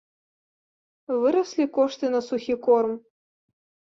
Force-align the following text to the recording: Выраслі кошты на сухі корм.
Выраслі 1.23 1.65
кошты 1.77 2.05
на 2.15 2.21
сухі 2.29 2.55
корм. 2.69 2.95